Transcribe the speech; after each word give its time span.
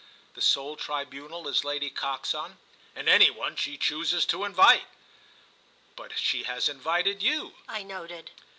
"The 0.33 0.41
sole 0.41 0.77
tribunal 0.77 1.47
is 1.47 1.63
Lady 1.63 1.91
Coxon?" 1.91 2.57
"And 2.95 3.07
any 3.07 3.29
one 3.29 3.55
she 3.55 3.77
chooses 3.77 4.25
to 4.25 4.45
invite." 4.45 4.87
"But 5.95 6.17
she 6.17 6.41
has 6.41 6.67
invited 6.67 7.21
you," 7.21 7.53
I 7.67 7.83
noted. 7.83 8.31